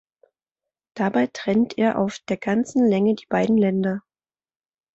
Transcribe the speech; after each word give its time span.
Dabei 0.95 1.27
trennt 1.27 1.77
er 1.77 1.99
auf 1.99 2.17
der 2.27 2.37
ganzen 2.37 2.87
Länge 2.89 3.13
die 3.13 3.27
beiden 3.27 3.55
Länder. 3.55 4.01